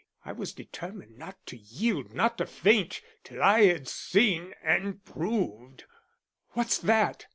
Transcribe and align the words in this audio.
I 0.25 0.31
was 0.31 0.51
determined 0.51 1.19
not 1.19 1.37
to 1.45 1.57
yield, 1.57 2.11
not 2.11 2.39
to 2.39 2.47
faint, 2.47 3.01
till 3.23 3.39
I 3.43 3.65
had 3.65 3.87
seen 3.87 4.55
and 4.63 5.05
proved" 5.05 5.83
"What's 6.53 6.79
that?" 6.79 7.27